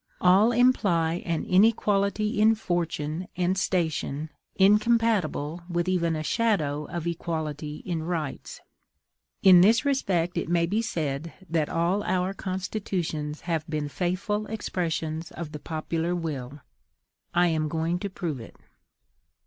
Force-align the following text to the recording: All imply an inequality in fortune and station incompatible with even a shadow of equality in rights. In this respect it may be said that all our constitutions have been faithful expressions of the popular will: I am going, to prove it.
All 0.19 0.51
imply 0.51 1.21
an 1.27 1.45
inequality 1.45 2.41
in 2.41 2.55
fortune 2.55 3.27
and 3.37 3.55
station 3.55 4.31
incompatible 4.55 5.61
with 5.69 5.87
even 5.87 6.15
a 6.15 6.23
shadow 6.23 6.85
of 6.85 7.05
equality 7.05 7.83
in 7.85 8.01
rights. 8.01 8.61
In 9.43 9.61
this 9.61 9.85
respect 9.85 10.39
it 10.39 10.49
may 10.49 10.65
be 10.65 10.81
said 10.81 11.33
that 11.47 11.69
all 11.69 12.01
our 12.01 12.33
constitutions 12.33 13.41
have 13.41 13.69
been 13.69 13.87
faithful 13.89 14.47
expressions 14.47 15.29
of 15.29 15.51
the 15.51 15.59
popular 15.59 16.15
will: 16.15 16.61
I 17.35 17.49
am 17.49 17.67
going, 17.69 17.99
to 17.99 18.09
prove 18.09 18.39
it. 18.39 18.55